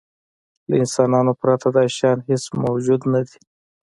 له 0.67 0.75
انسانانو 0.83 1.31
پرته 1.41 1.67
دا 1.75 1.83
شیان 1.95 2.19
هېڅ 2.29 2.43
موجود 2.63 3.01
نهدي. 3.11 3.39